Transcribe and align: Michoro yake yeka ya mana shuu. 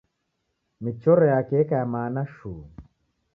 Michoro 0.83 1.25
yake 1.27 1.53
yeka 1.57 1.75
ya 1.75 1.85
mana 1.85 2.21
shuu. 2.33 2.63